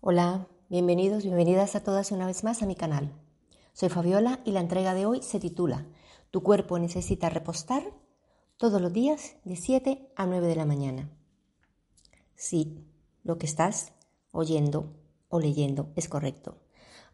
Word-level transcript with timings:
Hola, 0.00 0.46
bienvenidos, 0.68 1.24
bienvenidas 1.24 1.74
a 1.74 1.82
todas 1.82 2.12
una 2.12 2.24
vez 2.24 2.44
más 2.44 2.62
a 2.62 2.66
mi 2.66 2.76
canal. 2.76 3.12
Soy 3.72 3.88
Fabiola 3.88 4.38
y 4.44 4.52
la 4.52 4.60
entrega 4.60 4.94
de 4.94 5.06
hoy 5.06 5.22
se 5.22 5.40
titula 5.40 5.86
Tu 6.30 6.40
cuerpo 6.40 6.78
necesita 6.78 7.28
repostar 7.28 7.82
todos 8.58 8.80
los 8.80 8.92
días 8.92 9.34
de 9.42 9.56
7 9.56 10.12
a 10.14 10.26
9 10.26 10.46
de 10.46 10.54
la 10.54 10.66
mañana. 10.66 11.10
Sí, 12.36 12.86
lo 13.24 13.38
que 13.38 13.46
estás 13.46 13.92
oyendo 14.30 14.94
o 15.28 15.40
leyendo 15.40 15.90
es 15.96 16.08
correcto. 16.08 16.58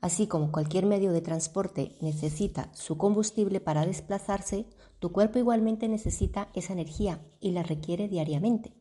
Así 0.03 0.27
como 0.27 0.53
cualquier 0.53 0.85
medio 0.85 1.13
de 1.13 1.23
transporte 1.23 1.97
necesita 2.03 2.71
su 2.75 2.99
combustible 2.99 3.61
para 3.61 3.87
desplazarse, 3.87 4.67
tu 4.99 5.11
cuerpo 5.11 5.39
igualmente 5.39 5.89
necesita 5.89 6.51
esa 6.53 6.75
energía 6.75 7.25
y 7.41 7.53
la 7.53 7.63
requiere 7.63 8.09
diariamente. 8.09 8.75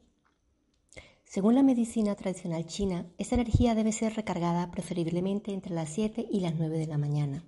Según 1.34 1.56
la 1.56 1.64
medicina 1.64 2.14
tradicional 2.14 2.68
china, 2.68 3.08
esa 3.18 3.34
energía 3.34 3.74
debe 3.74 3.92
ser 3.92 4.14
recargada 4.14 4.70
preferiblemente 4.70 5.52
entre 5.52 5.74
las 5.74 5.90
7 5.90 6.28
y 6.30 6.42
las 6.42 6.54
9 6.54 6.78
de 6.78 6.86
la 6.86 7.00
mañana, 7.00 7.44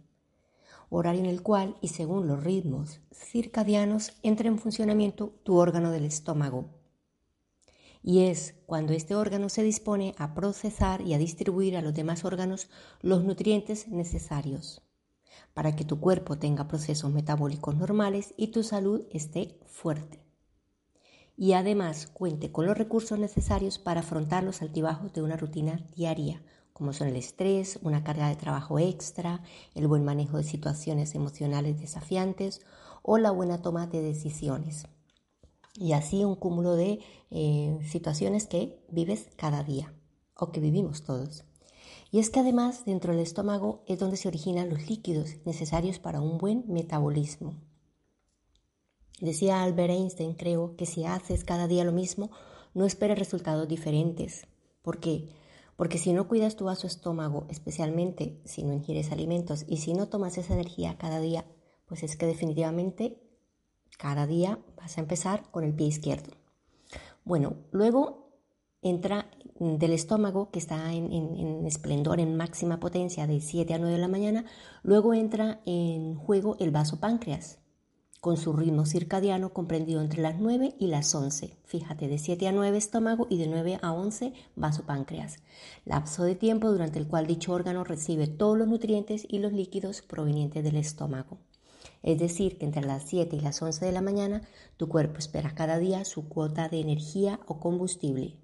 horario 0.90 1.22
en 1.22 1.28
el 1.28 1.44
cual, 1.44 1.76
y 1.82 1.90
según 1.90 2.26
los 2.26 2.44
ritmos 2.44 3.00
circadianos, 3.14 4.14
entra 4.24 4.48
en 4.48 4.58
funcionamiento 4.58 5.36
tu 5.44 5.58
órgano 5.58 5.92
del 5.92 6.06
estómago. 6.06 6.66
Y 8.02 8.24
es 8.24 8.56
cuando 8.66 8.94
este 8.94 9.14
órgano 9.14 9.50
se 9.50 9.62
dispone 9.62 10.16
a 10.18 10.34
procesar 10.34 11.02
y 11.02 11.14
a 11.14 11.20
distribuir 11.20 11.78
a 11.78 11.84
los 11.84 11.94
demás 11.94 12.26
órganos 12.26 12.72
los 13.04 13.24
nutrientes 13.24 13.88
necesarios 13.88 14.82
para 15.54 15.76
que 15.76 15.86
tu 15.86 16.00
cuerpo 16.00 16.40
tenga 16.40 16.68
procesos 16.68 17.14
metabólicos 17.14 17.76
normales 17.76 18.34
y 18.36 18.48
tu 18.48 18.64
salud 18.64 19.06
esté 19.12 19.60
fuerte 19.68 20.25
y 21.38 21.54
además 21.54 22.08
cuente 22.08 22.52
con 22.52 22.66
los 22.66 22.78
recursos 22.78 23.20
necesarios 23.20 23.80
para 23.80 24.02
afrontar 24.02 24.44
los 24.44 24.62
altibajos 24.62 25.14
de 25.14 25.22
una 25.22 25.38
rutina 25.38 25.86
diaria, 25.96 26.42
como 26.74 26.94
son 26.94 27.08
el 27.08 27.16
estrés, 27.16 27.80
una 27.84 28.04
carga 28.04 28.30
de 28.30 28.36
trabajo 28.36 28.80
extra, 28.80 29.42
el 29.76 29.88
buen 29.88 30.04
manejo 30.04 30.38
de 30.38 30.44
situaciones 30.44 31.16
emocionales 31.16 31.80
desafiantes 31.80 32.62
o 33.02 33.18
la 33.18 33.32
buena 33.32 33.62
toma 33.62 33.88
de 33.88 34.02
decisiones. 34.02 34.88
Y 35.78 35.92
así 35.92 36.24
un 36.24 36.36
cúmulo 36.36 36.76
de 36.76 37.00
eh, 37.32 37.80
situaciones 37.90 38.48
que 38.48 38.80
vives 38.90 39.30
cada 39.36 39.64
día 39.64 39.94
o 40.36 40.52
que 40.52 40.62
vivimos 40.62 41.04
todos. 41.04 41.44
Y 42.12 42.20
es 42.20 42.30
que 42.30 42.40
además 42.40 42.86
dentro 42.86 43.12
del 43.12 43.22
estómago 43.22 43.84
es 43.88 44.00
donde 44.00 44.18
se 44.18 44.28
originan 44.28 44.70
los 44.70 44.90
líquidos 44.90 45.36
necesarios 45.46 46.00
para 46.00 46.22
un 46.22 46.38
buen 46.38 46.64
metabolismo. 46.68 47.56
Decía 49.22 49.64
Albert 49.64 49.92
Einstein, 49.92 50.34
creo, 50.34 50.76
que 50.76 50.86
si 50.86 51.06
haces 51.06 51.44
cada 51.44 51.68
día 51.68 51.86
lo 51.86 51.92
mismo, 51.92 52.32
no 52.74 52.86
esperes 52.86 53.18
resultados 53.18 53.68
diferentes. 53.68 54.48
¿Por 54.82 55.00
qué? 55.00 55.30
Porque 55.78 55.98
si 55.98 56.14
no 56.14 56.28
cuidas 56.28 56.56
tu 56.56 56.66
vaso 56.66 56.88
estómago, 56.88 57.46
especialmente 57.50 58.40
si 58.46 58.64
no 58.64 58.74
ingieres 58.74 59.12
alimentos 59.12 59.66
y 59.68 59.78
si 59.78 59.94
no 59.94 60.08
tomas 60.08 60.38
esa 60.38 60.54
energía 60.54 60.98
cada 60.98 61.20
día, 61.20 61.46
pues 61.86 62.04
es 62.04 62.18
que 62.18 62.26
definitivamente 62.26 63.22
cada 63.98 64.28
día 64.28 64.60
vas 64.78 64.98
a 64.98 65.02
empezar 65.02 65.50
con 65.52 65.64
el 65.64 65.74
pie 65.74 65.88
izquierdo. 65.88 66.32
Bueno, 67.24 67.56
luego 67.72 68.26
entra 68.82 69.30
del 69.60 69.94
estómago, 69.94 70.52
que 70.52 70.60
está 70.60 70.94
en, 70.94 71.12
en, 71.12 71.66
esplendor, 71.66 72.20
en 72.20 72.36
máxima 72.36 72.80
potencia 72.80 73.26
de 73.26 73.40
7 73.40 73.74
a 73.74 73.80
9 73.80 73.94
de 73.96 74.02
la 74.02 74.08
mañana, 74.08 74.46
luego 74.84 75.14
entra 75.14 75.62
en 75.66 76.16
juego 76.16 76.58
el 76.60 76.72
vaso 76.72 77.00
páncreas, 77.00 77.60
con 78.22 78.38
su 78.38 78.54
ritmo 78.54 78.86
circadiano 78.86 79.54
comprendido 79.54 80.02
entre 80.02 80.22
las 80.22 80.40
9 80.40 80.76
y 80.80 80.88
las 80.88 81.14
11. 81.14 81.56
Fíjate, 81.64 82.08
de 82.08 82.18
7 82.18 82.48
a 82.48 82.52
9 82.52 82.78
estómago 82.78 83.28
y 83.30 83.38
de 83.38 83.48
9 83.48 83.80
a 83.82 83.94
11 83.94 84.34
vasopáncreas. 84.56 85.38
Lapso 85.86 86.24
de 86.24 86.36
tiempo 86.36 86.72
durante 86.72 87.00
el 87.00 87.08
cual 87.08 87.28
dicho 87.28 87.54
órgano 87.54 87.84
recibe 87.84 88.28
todos 88.28 88.58
los 88.58 88.68
nutrientes 88.68 89.28
y 89.30 89.40
los 89.40 89.54
líquidos 89.54 90.02
provenientes 90.02 90.64
del 90.64 90.78
estómago. 90.78 91.38
Es 92.04 92.20
decir, 92.20 92.58
que 92.58 92.66
entre 92.66 92.84
las 92.86 93.04
7 93.04 93.36
y 93.36 93.40
las 93.40 93.62
11 93.62 93.86
de 93.86 93.92
la 93.92 94.02
mañana 94.02 94.42
tu 94.78 94.88
cuerpo 94.88 95.20
espera 95.20 95.56
cada 95.56 95.78
día 95.78 96.06
su 96.06 96.28
cuota 96.28 96.70
de 96.70 96.80
energía 96.80 97.40
o 97.48 97.60
combustible 97.60 98.36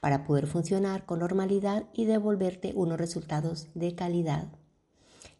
para 0.00 0.24
poder 0.24 0.46
funcionar 0.46 1.04
con 1.06 1.20
normalidad 1.20 1.84
y 1.92 2.04
devolverte 2.04 2.72
unos 2.74 2.98
resultados 2.98 3.68
de 3.74 3.94
calidad 3.94 4.48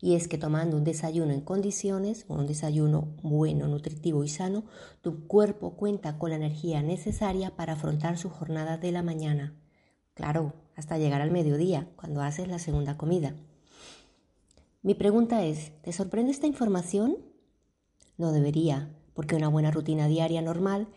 y 0.00 0.14
es 0.14 0.28
que 0.28 0.38
tomando 0.38 0.76
un 0.76 0.84
desayuno 0.84 1.32
en 1.32 1.40
condiciones, 1.40 2.26
un 2.28 2.46
desayuno 2.46 3.08
bueno, 3.22 3.66
nutritivo 3.66 4.24
y 4.24 4.28
sano, 4.28 4.64
tu 5.00 5.26
cuerpo 5.26 5.76
cuenta 5.76 6.18
con 6.18 6.30
la 6.30 6.36
energía 6.36 6.82
necesaria 6.82 7.56
para 7.56 7.74
afrontar 7.74 8.18
su 8.18 8.28
jornada 8.28 8.76
de 8.76 8.92
la 8.92 9.02
mañana. 9.02 9.54
Claro, 10.14 10.52
hasta 10.76 10.98
llegar 10.98 11.22
al 11.22 11.30
mediodía, 11.30 11.88
cuando 11.96 12.22
haces 12.22 12.48
la 12.48 12.58
segunda 12.58 12.96
comida. 12.96 13.34
Mi 14.82 14.94
pregunta 14.94 15.44
es, 15.44 15.72
¿te 15.82 15.92
sorprende 15.92 16.30
esta 16.30 16.46
información? 16.46 17.16
No 18.18 18.32
debería, 18.32 18.94
porque 19.14 19.34
una 19.34 19.48
buena 19.48 19.70
rutina 19.70 20.08
diaria 20.08 20.42
normal 20.42 20.88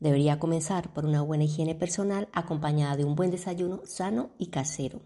debería 0.00 0.38
comenzar 0.38 0.92
por 0.92 1.06
una 1.06 1.22
buena 1.22 1.44
higiene 1.44 1.74
personal 1.74 2.28
acompañada 2.32 2.96
de 2.96 3.04
un 3.04 3.14
buen 3.14 3.30
desayuno 3.30 3.80
sano 3.84 4.30
y 4.38 4.48
casero. 4.48 5.00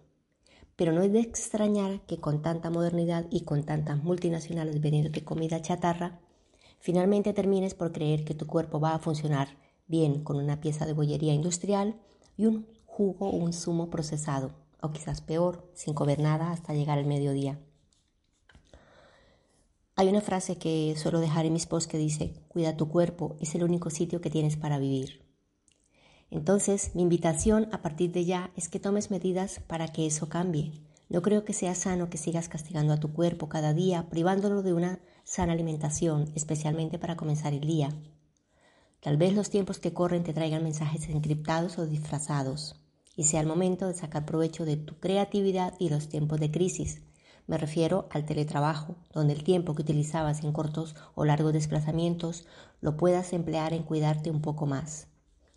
Pero 0.76 0.92
no 0.92 1.02
es 1.02 1.12
de 1.12 1.20
extrañar 1.20 2.00
que 2.06 2.18
con 2.18 2.42
tanta 2.42 2.70
modernidad 2.70 3.26
y 3.30 3.42
con 3.42 3.64
tantas 3.64 4.02
multinacionales 4.02 4.80
vendiendo 4.80 5.10
de 5.10 5.24
comida 5.24 5.62
chatarra, 5.62 6.20
finalmente 6.80 7.32
termines 7.32 7.74
por 7.74 7.92
creer 7.92 8.24
que 8.24 8.34
tu 8.34 8.46
cuerpo 8.46 8.80
va 8.80 8.94
a 8.94 8.98
funcionar 8.98 9.56
bien 9.86 10.24
con 10.24 10.36
una 10.36 10.60
pieza 10.60 10.86
de 10.86 10.92
bollería 10.92 11.34
industrial 11.34 11.96
y 12.36 12.46
un 12.46 12.66
jugo 12.86 13.30
o 13.30 13.36
un 13.36 13.52
zumo 13.52 13.90
procesado, 13.90 14.52
o 14.80 14.90
quizás 14.90 15.20
peor, 15.20 15.68
sin 15.74 15.94
comer 15.94 16.20
nada 16.20 16.50
hasta 16.50 16.74
llegar 16.74 16.98
al 16.98 17.06
mediodía. 17.06 17.58
Hay 19.96 20.08
una 20.08 20.20
frase 20.20 20.58
que 20.58 20.94
suelo 20.96 21.20
dejar 21.20 21.46
en 21.46 21.52
mis 21.52 21.66
posts 21.66 21.88
que 21.90 21.98
dice, 21.98 22.34
cuida 22.48 22.76
tu 22.76 22.88
cuerpo, 22.88 23.36
es 23.40 23.54
el 23.54 23.62
único 23.62 23.90
sitio 23.90 24.20
que 24.20 24.30
tienes 24.30 24.56
para 24.56 24.78
vivir. 24.78 25.23
Entonces, 26.34 26.90
mi 26.96 27.02
invitación 27.02 27.68
a 27.70 27.80
partir 27.80 28.10
de 28.10 28.24
ya 28.24 28.50
es 28.56 28.68
que 28.68 28.80
tomes 28.80 29.08
medidas 29.08 29.60
para 29.68 29.92
que 29.92 30.04
eso 30.04 30.28
cambie. 30.28 30.72
No 31.08 31.22
creo 31.22 31.44
que 31.44 31.52
sea 31.52 31.76
sano 31.76 32.10
que 32.10 32.18
sigas 32.18 32.48
castigando 32.48 32.92
a 32.92 32.98
tu 32.98 33.12
cuerpo 33.12 33.48
cada 33.48 33.72
día, 33.72 34.08
privándolo 34.10 34.64
de 34.64 34.72
una 34.72 34.98
sana 35.22 35.52
alimentación, 35.52 36.32
especialmente 36.34 36.98
para 36.98 37.14
comenzar 37.14 37.54
el 37.54 37.60
día. 37.60 37.90
Tal 38.98 39.16
vez 39.16 39.32
los 39.32 39.48
tiempos 39.48 39.78
que 39.78 39.92
corren 39.92 40.24
te 40.24 40.32
traigan 40.32 40.64
mensajes 40.64 41.08
encriptados 41.08 41.78
o 41.78 41.86
disfrazados, 41.86 42.80
y 43.14 43.22
sea 43.24 43.40
el 43.40 43.46
momento 43.46 43.86
de 43.86 43.94
sacar 43.94 44.26
provecho 44.26 44.64
de 44.64 44.76
tu 44.76 44.98
creatividad 44.98 45.74
y 45.78 45.88
los 45.88 46.08
tiempos 46.08 46.40
de 46.40 46.50
crisis. 46.50 47.02
Me 47.46 47.58
refiero 47.58 48.08
al 48.10 48.26
teletrabajo, 48.26 48.96
donde 49.12 49.34
el 49.34 49.44
tiempo 49.44 49.76
que 49.76 49.82
utilizabas 49.82 50.42
en 50.42 50.52
cortos 50.52 50.96
o 51.14 51.24
largos 51.24 51.52
desplazamientos 51.52 52.44
lo 52.80 52.96
puedas 52.96 53.32
emplear 53.32 53.72
en 53.72 53.84
cuidarte 53.84 54.32
un 54.32 54.42
poco 54.42 54.66
más 54.66 55.13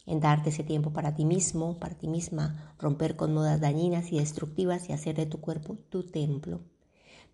en 0.08 0.20
darte 0.20 0.50
ese 0.50 0.64
tiempo 0.64 0.92
para 0.92 1.14
ti 1.14 1.26
mismo, 1.26 1.78
para 1.78 1.94
ti 1.94 2.08
misma, 2.08 2.74
romper 2.80 3.16
con 3.16 3.34
modas 3.34 3.62
dañinas 3.62 4.12
y 4.12 4.18
destructivas 4.18 4.90
y 4.90 4.94
hacer 4.94 5.16
de 5.16 5.28
tu 5.28 5.40
cuerpo 5.40 5.78
tu 5.90 6.04
templo. 6.04 6.62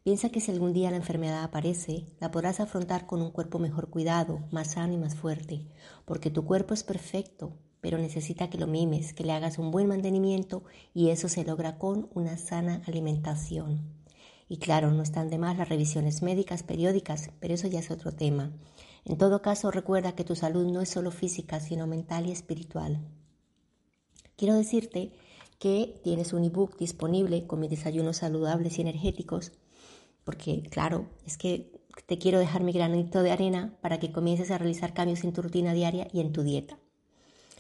Piensa 0.04 0.30
que 0.30 0.42
si 0.42 0.52
algún 0.52 0.74
día 0.74 0.92
la 0.92 0.98
enfermedad 0.98 1.44
aparece, 1.44 2.08
la 2.20 2.30
podrás 2.30 2.60
afrontar 2.60 3.06
con 3.06 3.22
un 3.22 3.32
cuerpo 3.32 3.58
mejor 3.58 3.90
cuidado, 3.90 4.42
más 4.52 4.72
sano 4.72 4.92
y 4.92 4.98
más 4.98 5.16
fuerte, 5.16 5.66
porque 6.04 6.30
tu 6.30 6.44
cuerpo 6.44 6.74
es 6.74 6.84
perfecto, 6.84 7.54
pero 7.80 7.98
necesita 7.98 8.50
que 8.50 8.58
lo 8.58 8.68
mimes, 8.68 9.14
que 9.14 9.24
le 9.24 9.32
hagas 9.32 9.60
un 9.60 9.72
buen 9.72 9.88
mantenimiento 9.88 10.64
y 10.94 11.10
eso 11.10 11.30
se 11.30 11.46
logra 11.46 11.78
con 11.78 12.10
una 12.14 12.38
sana 12.38 12.82
alimentación. 12.86 14.04
Y 14.50 14.58
claro, 14.58 14.92
no 14.92 15.04
están 15.04 15.30
de 15.30 15.38
más 15.38 15.58
las 15.58 15.70
revisiones 15.70 16.22
médicas 16.22 16.64
periódicas, 16.64 17.32
pero 17.40 17.54
eso 17.54 17.68
ya 17.68 17.80
es 17.80 17.90
otro 17.90 18.12
tema. 18.12 18.52
En 19.06 19.18
todo 19.18 19.42
caso, 19.42 19.70
recuerda 19.70 20.16
que 20.16 20.24
tu 20.24 20.36
salud 20.36 20.66
no 20.72 20.82
es 20.82 20.90
solo 20.90 21.12
física, 21.12 21.60
sino 21.60 21.88
mental 21.88 22.28
y 22.28 22.32
espiritual. 22.32 23.02
Quiero 24.38 24.56
decirte 24.56 25.12
que 25.60 26.00
tienes 26.04 26.34
un 26.34 26.44
ebook 26.44 26.78
disponible 26.78 27.46
con 27.46 27.60
mis 27.60 27.70
desayunos 27.70 28.18
saludables 28.18 28.78
y 28.78 28.82
energéticos, 28.82 29.52
porque 30.24 30.64
claro, 30.64 31.10
es 31.26 31.38
que 31.38 31.72
te 32.06 32.18
quiero 32.18 32.40
dejar 32.40 32.64
mi 32.64 32.72
granito 32.72 33.24
de 33.24 33.32
arena 33.32 33.78
para 33.82 34.00
que 34.00 34.12
comiences 34.12 34.52
a 34.52 34.58
realizar 34.58 34.94
cambios 34.94 35.24
en 35.24 35.34
tu 35.34 35.42
rutina 35.42 35.74
diaria 35.74 36.08
y 36.12 36.22
en 36.22 36.32
tu 36.32 36.44
dieta. 36.44 36.80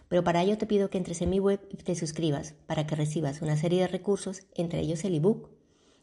Pero 0.07 0.23
para 0.23 0.43
ello 0.43 0.57
te 0.57 0.65
pido 0.65 0.89
que 0.89 0.97
entres 0.97 1.21
en 1.21 1.29
mi 1.29 1.39
web 1.39 1.59
y 1.69 1.77
te 1.77 1.95
suscribas 1.95 2.55
para 2.67 2.87
que 2.87 2.95
recibas 2.95 3.41
una 3.41 3.57
serie 3.57 3.81
de 3.81 3.87
recursos, 3.87 4.43
entre 4.55 4.79
ellos 4.79 5.03
el 5.05 5.15
ebook. 5.15 5.49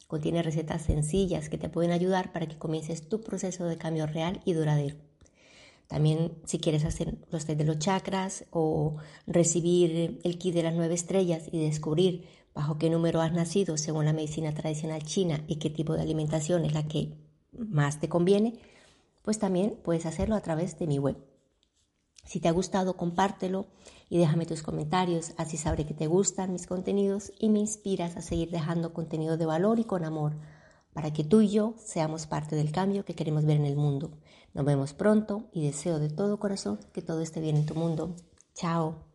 Contiene 0.07 0.43
recetas 0.43 0.83
sencillas 0.83 1.49
que 1.49 1.59
te 1.59 1.69
pueden 1.69 1.93
ayudar 1.93 2.33
para 2.33 2.47
que 2.47 2.59
comiences 2.59 3.09
tu 3.09 3.21
proceso 3.21 3.67
de 3.67 3.79
cambio 3.79 4.07
real 4.07 4.41
y 4.45 4.55
duradero. 4.55 5.10
También 5.91 6.39
si 6.45 6.61
quieres 6.61 6.85
hacer 6.85 7.19
los 7.33 7.47
test 7.47 7.59
de 7.59 7.65
los 7.65 7.81
chakras 7.81 8.45
o 8.53 8.99
recibir 9.27 10.21
el 10.23 10.39
kit 10.39 10.55
de 10.55 10.63
las 10.63 10.73
nueve 10.73 10.95
estrellas 10.95 11.49
y 11.51 11.59
descubrir 11.59 12.29
bajo 12.55 12.79
qué 12.79 12.89
número 12.89 13.21
has 13.21 13.33
nacido 13.33 13.77
según 13.77 14.05
la 14.05 14.13
medicina 14.13 14.55
tradicional 14.55 15.03
china 15.03 15.43
y 15.49 15.57
qué 15.57 15.69
tipo 15.69 15.95
de 15.95 16.03
alimentación 16.03 16.65
es 16.65 16.75
la 16.75 16.87
que 16.87 17.19
más 17.51 17.99
te 17.99 18.09
conviene, 18.09 18.61
pues 19.23 19.41
también 19.41 19.81
puedes 19.83 20.07
hacerlo 20.07 20.37
a 20.37 20.43
través 20.43 20.79
de 20.79 20.87
mi 20.87 21.01
web. 21.01 21.17
Si 22.25 22.39
te 22.39 22.47
ha 22.47 22.53
gustado, 22.53 22.97
compártelo 22.97 23.67
y 24.09 24.19
déjame 24.19 24.47
tus 24.47 24.63
comentarios, 24.63 25.33
así 25.39 25.57
sabré 25.57 25.87
que 25.87 25.95
te 25.95 26.07
gustan 26.07 26.53
mis 26.53 26.69
contenidos 26.69 27.33
y 27.41 27.49
me 27.49 27.59
inspiras 27.59 28.17
a 28.17 28.23
seguir 28.23 28.51
dejando 28.51 28.95
contenido 28.95 29.37
de 29.37 29.47
valor 29.47 29.81
y 29.81 29.85
con 29.85 30.05
amor 30.05 30.37
para 30.93 31.13
que 31.13 31.25
tú 31.25 31.41
y 31.41 31.49
yo 31.49 31.75
seamos 31.79 32.27
parte 32.27 32.57
del 32.57 32.73
cambio 32.73 33.05
que 33.05 33.15
queremos 33.15 33.45
ver 33.45 33.57
en 33.57 33.67
el 33.67 33.77
mundo. 33.77 34.11
Nos 34.55 34.65
vemos 34.65 34.95
pronto 34.95 35.49
y 35.53 35.65
deseo 35.65 35.99
de 35.99 36.11
todo 36.11 36.39
corazón 36.39 36.81
que 36.93 37.03
todo 37.03 37.21
esté 37.21 37.41
bien 37.41 37.57
en 37.57 37.67
tu 37.67 37.75
mundo. 37.75 38.17
Chao. 38.55 39.10